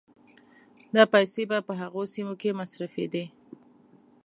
دا 0.95 1.03
پيسې 1.13 1.43
به 1.49 1.57
په 1.67 1.73
هغو 1.81 2.03
سيمو 2.13 2.35
کې 2.41 2.57
مصرفېدې 2.59 3.25